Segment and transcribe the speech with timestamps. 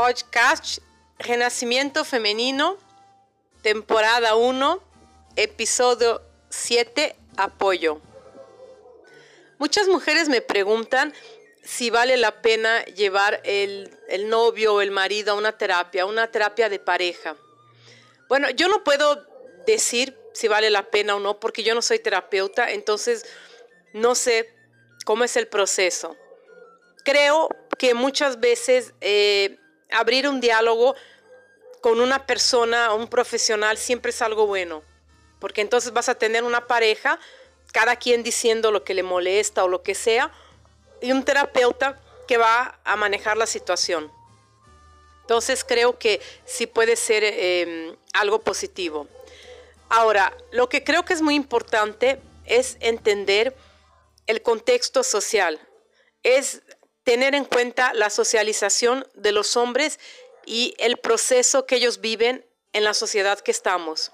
[0.00, 0.78] podcast
[1.18, 2.78] Renacimiento Femenino,
[3.60, 4.82] temporada 1,
[5.36, 8.00] episodio 7, apoyo.
[9.58, 11.12] Muchas mujeres me preguntan
[11.62, 16.28] si vale la pena llevar el, el novio o el marido a una terapia, una
[16.28, 17.36] terapia de pareja.
[18.26, 19.26] Bueno, yo no puedo
[19.66, 23.26] decir si vale la pena o no porque yo no soy terapeuta, entonces
[23.92, 24.50] no sé
[25.04, 26.16] cómo es el proceso.
[27.04, 29.59] Creo que muchas veces eh,
[29.92, 30.94] abrir un diálogo
[31.80, 34.82] con una persona, un profesional, siempre es algo bueno,
[35.38, 37.18] porque entonces vas a tener una pareja,
[37.72, 40.30] cada quien diciendo lo que le molesta o lo que sea,
[41.00, 41.98] y un terapeuta
[42.28, 44.12] que va a manejar la situación.
[45.22, 49.06] Entonces creo que sí puede ser em, algo positivo.
[49.88, 53.56] Ahora, lo que creo que es muy importante es entender
[54.26, 55.60] el contexto social,
[56.22, 56.62] es
[57.10, 59.98] tener en cuenta la socialización de los hombres
[60.46, 64.12] y el proceso que ellos viven en la sociedad que estamos,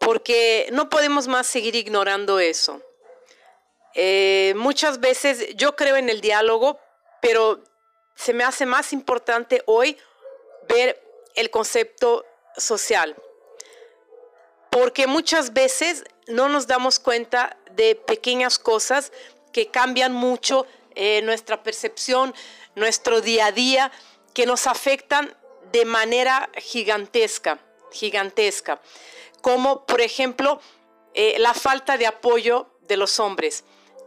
[0.00, 2.80] porque no podemos más seguir ignorando eso.
[3.92, 6.80] Eh, muchas veces yo creo en el diálogo,
[7.20, 7.62] pero
[8.14, 9.98] se me hace más importante hoy
[10.70, 10.98] ver
[11.34, 12.24] el concepto
[12.56, 13.14] social,
[14.70, 19.12] porque muchas veces no nos damos cuenta de pequeñas cosas
[19.52, 20.66] que cambian mucho
[20.96, 22.34] eh, nuestra percepción,
[22.74, 23.92] nuestro día a día,
[24.34, 25.36] que nos afectan
[25.70, 27.58] de manera gigantesca,
[27.92, 28.80] gigantesca,
[29.42, 30.60] como por ejemplo
[31.14, 33.64] eh, la falta de apoyo de los hombres.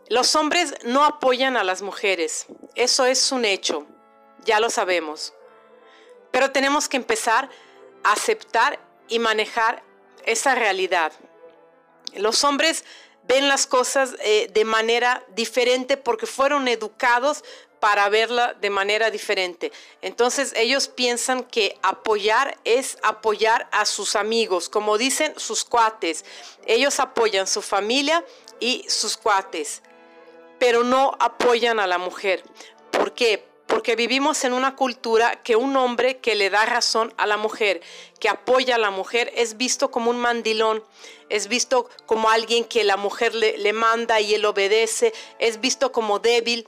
[0.09, 3.85] Los hombres no apoyan a las mujeres, eso es un hecho,
[4.43, 5.33] ya lo sabemos.
[6.31, 7.49] Pero tenemos que empezar
[8.03, 9.83] a aceptar y manejar
[10.25, 11.11] esa realidad.
[12.15, 12.85] Los hombres
[13.29, 17.43] ven las cosas eh, de manera diferente porque fueron educados
[17.79, 19.71] para verla de manera diferente.
[20.01, 26.25] Entonces ellos piensan que apoyar es apoyar a sus amigos, como dicen sus cuates.
[26.65, 28.25] Ellos apoyan su familia
[28.59, 29.83] y sus cuates,
[30.57, 32.43] pero no apoyan a la mujer.
[32.91, 33.48] ¿Por qué?
[33.69, 37.81] Porque vivimos en una cultura que un hombre que le da razón a la mujer,
[38.19, 40.83] que apoya a la mujer, es visto como un mandilón,
[41.29, 46.17] es visto como alguien que la mujer le, manda y él obedece, es visto como
[46.17, 46.67] débil,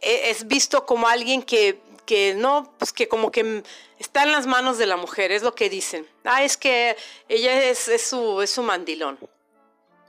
[0.00, 3.64] e, es visto como alguien que, que no, pues que como que
[3.98, 6.06] está en las manos de la mujer, es lo que dicen.
[6.22, 6.96] Ah, es que
[7.28, 9.18] ella es, su, es su mandilón.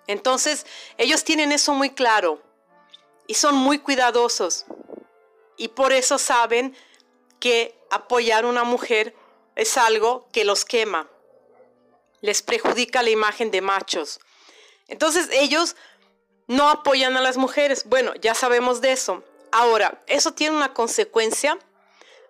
[0.05, 0.67] Entonces,
[0.99, 2.39] ellos tienen eso muy claro
[3.25, 4.65] y son muy cuidadosos
[5.57, 6.75] y por eso saben
[7.39, 9.15] que apoyar a una mujer
[9.55, 11.09] es algo que los quema,
[12.21, 14.19] les perjudica la imagen de machos.
[14.87, 15.75] Entonces ellos
[16.47, 17.83] no apoyan a las mujeres.
[17.85, 19.23] Bueno, ya sabemos de eso.
[19.51, 21.57] Ahora, eso tiene una consecuencia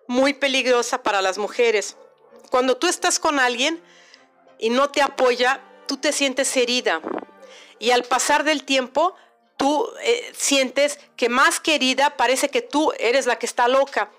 [0.08, 1.98] muy peligrosa para las mujeres.
[2.50, 3.82] Cuando tú estás con alguien
[4.58, 7.02] y no te apoya, tú te sientes herida.
[7.80, 9.16] Y al pasar del tiempo,
[9.57, 14.12] tú eh, sientes que más querida parece que tú eres la que está loca,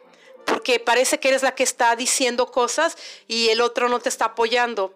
[0.45, 4.27] porque parece que eres la que está diciendo cosas y el otro no te está
[4.27, 4.95] apoyando.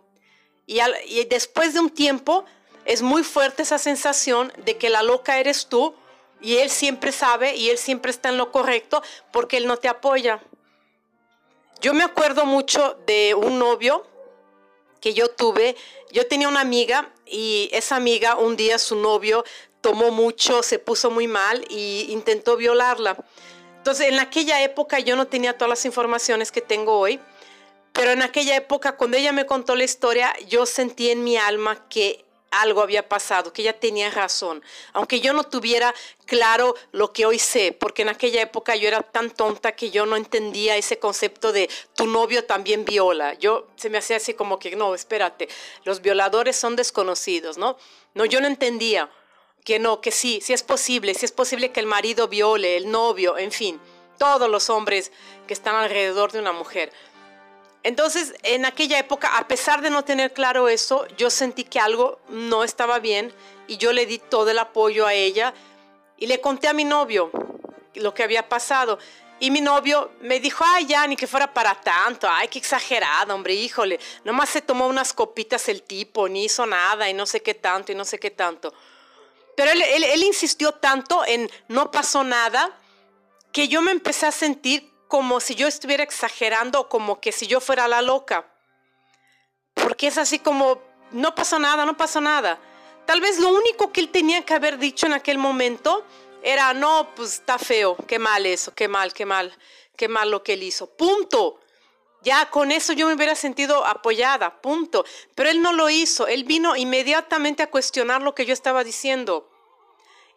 [0.66, 2.44] Y, y después de un tiempo
[2.84, 5.94] es muy fuerte esa sensación de que la loca eres tú
[6.40, 9.88] y él siempre sabe y él siempre está en lo correcto porque él no te
[9.88, 10.42] apoya.
[11.80, 14.06] Yo me acuerdo mucho de un novio
[15.00, 15.76] que yo tuve.
[16.12, 19.44] Yo tenía una amiga y esa amiga un día su novio
[19.82, 23.18] tomó mucho, se puso muy mal y intentó violarla.
[23.76, 27.20] Entonces, en aquella época yo no tenía todas las informaciones que tengo hoy,
[27.92, 31.86] pero en aquella época, cuando ella me contó la historia, yo sentí en mi alma
[31.88, 35.94] que algo había pasado, que ella tenía razón, aunque yo no tuviera
[36.26, 40.06] claro lo que hoy sé, porque en aquella época yo era tan tonta que yo
[40.06, 43.34] no entendía ese concepto de tu novio también viola.
[43.34, 45.48] Yo se me hacía así como que no, espérate,
[45.84, 47.78] los violadores son desconocidos, ¿no?
[48.14, 49.10] No, yo no entendía
[49.64, 52.90] que no, que sí, sí es posible, sí es posible que el marido viole, el
[52.90, 53.80] novio, en fin,
[54.18, 55.12] todos los hombres
[55.46, 56.92] que están alrededor de una mujer.
[57.84, 62.20] Entonces, en aquella época, a pesar de no tener claro eso, yo sentí que algo
[62.28, 63.32] no estaba bien
[63.66, 65.52] y yo le di todo el apoyo a ella
[66.16, 67.30] y le conté a mi novio
[67.94, 68.98] lo que había pasado.
[69.40, 73.34] Y mi novio me dijo, ay, ya, ni que fuera para tanto, ay, qué exagerado,
[73.34, 77.42] hombre, híjole, nomás se tomó unas copitas el tipo, ni hizo nada y no sé
[77.42, 78.72] qué tanto y no sé qué tanto.
[79.56, 82.78] Pero él, insistió tanto en no pasó nada
[83.52, 87.60] que yo me empecé a sentir como si yo estuviera exagerando, como que si yo
[87.60, 88.46] fuera la loca.
[89.74, 92.58] Porque es así como, no pasó nada, no pasó nada.
[93.04, 96.06] Tal vez lo único que él tenía que haber dicho en aquel momento
[96.42, 99.54] era, no, pues está feo, qué mal eso, qué mal, qué mal,
[99.96, 100.86] qué mal lo que él hizo.
[100.86, 101.61] Punto.
[102.22, 105.04] Ya con eso yo me hubiera sentido apoyada, punto.
[105.34, 109.48] Pero él no lo hizo, él vino inmediatamente a cuestionar lo que yo estaba diciendo.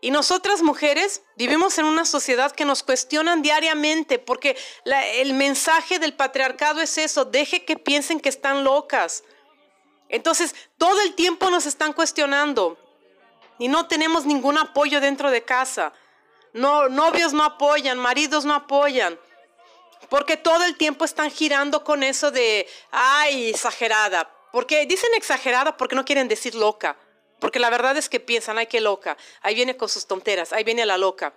[0.02, 6.14] Y nosotras mujeres vivimos en una sociedad que nos cuestionan diariamente porque el mensaje del
[6.14, 9.24] patriarcado es eso, deje que piensen que están locas.
[10.10, 12.78] Entonces, todo el tiempo nos están cuestionando
[13.58, 15.94] y no tenemos ningún apoyo dentro de casa.
[16.54, 19.18] No, novios no apoyan, maridos no apoyan.
[20.10, 24.30] Porque todo el tiempo están girando con eso de, ay, exagerada.
[24.52, 26.98] Porque dicen exagerada porque no quieren decir loca.
[27.40, 29.18] Porque la verdad es que piensan, ay, qué loca.
[29.42, 31.34] Ahí viene con sus tonteras, ahí viene la loca.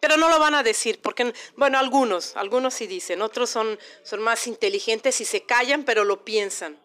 [0.00, 4.20] Pero no lo van a decir, porque, bueno, algunos, algunos sí dicen, otros son, son
[4.20, 6.78] más inteligentes y se callan, pero lo piensan.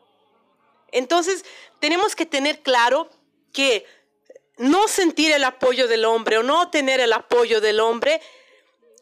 [0.92, 1.46] Entonces,
[1.80, 3.10] tenemos que tener claro
[3.52, 3.86] que
[4.58, 8.22] no sentir el apoyo del hombre o no tener el apoyo del hombre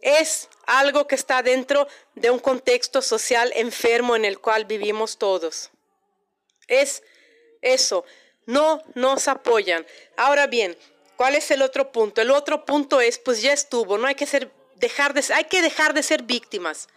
[0.01, 5.69] es algo que está dentro de un contexto social enfermo en el cual vivimos todos.
[6.67, 7.03] Es
[7.61, 8.05] eso,
[8.45, 9.85] no nos apoyan.
[10.17, 10.77] Ahora bien,
[11.15, 12.21] ¿cuál es el otro punto?
[12.21, 15.61] El otro punto es, pues ya estuvo, no hay que ser, dejar de, hay que
[15.61, 16.87] dejar de ser víctimas.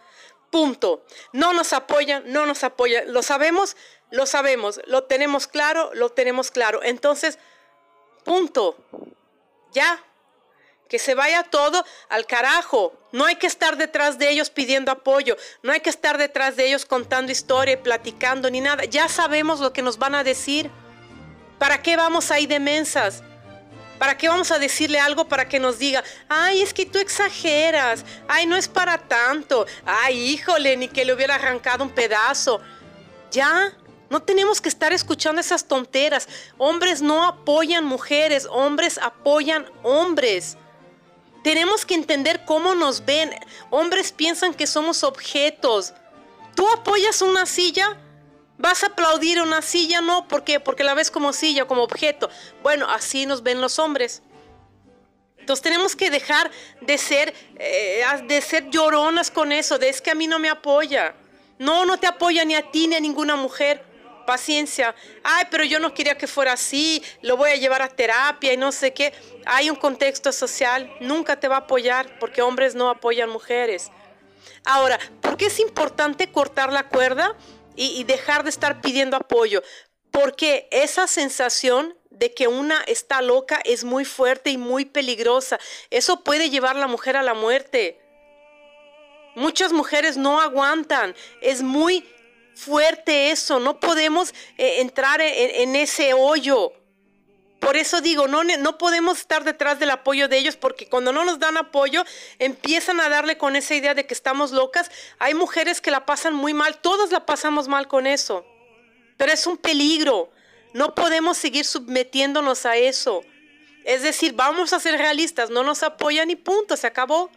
[0.49, 1.03] Punto.
[1.33, 3.11] No nos apoyan, no nos apoyan.
[3.11, 3.75] Lo sabemos,
[4.11, 4.79] lo sabemos.
[4.85, 6.81] Lo tenemos claro, lo tenemos claro.
[6.83, 7.39] Entonces,
[8.23, 8.77] punto.
[9.73, 10.01] Ya,
[10.87, 12.93] que se vaya todo al carajo.
[13.11, 15.37] No hay que estar detrás de ellos pidiendo apoyo.
[15.63, 18.85] No hay que estar detrás de ellos contando historia, platicando ni nada.
[18.85, 20.69] Ya sabemos lo que nos van a decir.
[21.59, 23.23] ¿Para qué vamos ahí de mensas?
[23.97, 28.03] ¿Para qué vamos a decirle algo para que nos diga, ay, es que tú exageras,
[28.27, 32.59] ay, no es para tanto, ay, híjole, ni que le hubiera arrancado un pedazo?
[33.31, 33.73] Ya,
[34.09, 36.27] no tenemos que estar escuchando esas tonteras.
[36.57, 40.57] Hombres no apoyan mujeres, hombres apoyan hombres.
[41.45, 43.29] Tenemos que entender cómo nos ven.
[43.69, 45.93] Hombres piensan que somos objetos.
[46.55, 47.99] ¿Tú apoyas una silla?
[48.57, 50.01] ¿Vas a aplaudir una silla?
[50.01, 50.43] No, ¿por?
[50.63, 52.31] Porque la ves como silla, como objeto.
[52.63, 54.23] Bueno, así nos ven los hombres.
[55.37, 56.49] Entonces tenemos que dejar
[56.81, 60.49] de ser, eh, de ser lloronas con eso, de es que a mí no me
[60.49, 61.13] apoya.
[61.59, 63.85] No, no te apoya ni a ti ni a ninguna mujer
[64.25, 64.95] paciencia.
[65.23, 68.57] Ay, pero yo no quería que fuera así, lo voy a llevar a terapia y
[68.57, 69.13] no sé qué.
[69.45, 73.91] Hay un contexto social, nunca te va a apoyar porque hombres no apoyan mujeres.
[74.63, 77.35] Ahora, ¿por qué es importante cortar la cuerda
[77.75, 79.61] y, y dejar de estar pidiendo apoyo?
[80.11, 85.59] Porque esa sensación de que una está loca es muy fuerte y muy peligrosa.
[85.89, 87.99] Eso puede llevar a la mujer a la muerte.
[89.35, 91.13] Muchas mujeres no aguantan.
[91.41, 92.07] Es muy
[92.55, 96.71] fuerte eso, no podemos eh, entrar en, ese hoyo.
[97.59, 101.25] Por eso digo, no, no podemos estar detrás del apoyo de ellos porque cuando no
[101.25, 102.05] nos dan apoyo
[102.39, 104.89] empiezan a darle con esa idea de que estamos locas.
[105.19, 108.45] Hay mujeres que la pasan muy mal, todas la pasamos mal con eso.
[109.17, 110.31] Pero es un peligro.
[110.73, 113.23] No podemos seguir submetiéndonos a eso.
[113.85, 117.31] Es decir, vamos a ser realistas, no nos apoyan y punto, se acabó.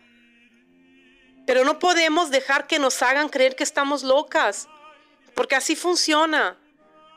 [1.47, 4.69] Pero no podemos dejar que nos hagan creer que estamos locas.
[5.35, 6.59] Porque así funciona.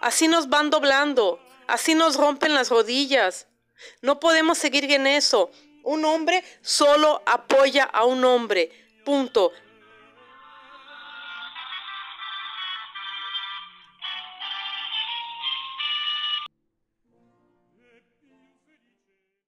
[0.01, 1.39] Así nos van doblando.
[1.67, 3.47] Así nos rompen las rodillas.
[4.01, 5.51] No podemos seguir en eso.
[5.83, 8.71] Un hombre solo apoya a un hombre.
[9.03, 9.51] Punto.